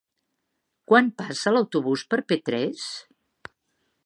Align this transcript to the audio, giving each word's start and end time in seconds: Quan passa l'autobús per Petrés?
Quan 0.91 1.11
passa 1.21 1.53
l'autobús 1.55 2.07
per 2.15 2.21
Petrés? 2.33 2.89